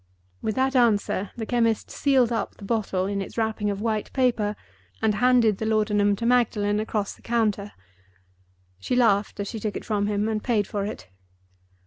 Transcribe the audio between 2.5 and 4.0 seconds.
the bottle in its wrapping of